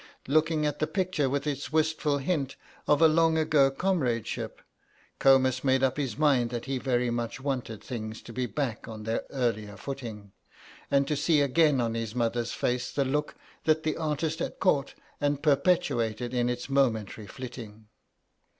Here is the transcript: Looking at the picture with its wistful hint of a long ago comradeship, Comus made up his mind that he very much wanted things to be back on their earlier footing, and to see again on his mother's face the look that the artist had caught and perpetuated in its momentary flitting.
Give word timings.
Looking 0.27 0.65
at 0.65 0.79
the 0.79 0.87
picture 0.87 1.29
with 1.29 1.45
its 1.45 1.71
wistful 1.71 2.17
hint 2.17 2.55
of 2.87 3.03
a 3.03 3.07
long 3.07 3.37
ago 3.37 3.69
comradeship, 3.69 4.59
Comus 5.19 5.63
made 5.63 5.83
up 5.83 5.97
his 5.97 6.17
mind 6.17 6.49
that 6.49 6.65
he 6.65 6.79
very 6.79 7.11
much 7.11 7.39
wanted 7.39 7.83
things 7.83 8.23
to 8.23 8.33
be 8.33 8.47
back 8.47 8.87
on 8.87 9.03
their 9.03 9.21
earlier 9.29 9.77
footing, 9.77 10.31
and 10.89 11.07
to 11.07 11.15
see 11.15 11.41
again 11.41 11.79
on 11.79 11.93
his 11.93 12.15
mother's 12.15 12.51
face 12.51 12.89
the 12.91 13.05
look 13.05 13.35
that 13.65 13.83
the 13.83 13.95
artist 13.95 14.39
had 14.39 14.59
caught 14.59 14.95
and 15.19 15.43
perpetuated 15.43 16.33
in 16.33 16.49
its 16.49 16.67
momentary 16.67 17.27
flitting. 17.27 17.85